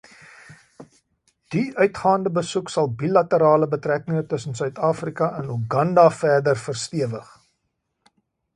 [1.55, 7.29] Dié uitgaande besoek sal bilaterale betrekkinge tussen Suid-Afrika en Uganda verder verstewig.